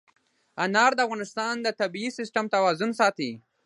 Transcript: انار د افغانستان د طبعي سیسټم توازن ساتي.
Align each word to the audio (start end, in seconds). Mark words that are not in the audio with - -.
انار 0.63 0.91
د 0.95 0.99
افغانستان 1.07 1.53
د 1.61 1.67
طبعي 1.79 2.07
سیسټم 2.17 2.45
توازن 2.55 2.91
ساتي. 2.99 3.31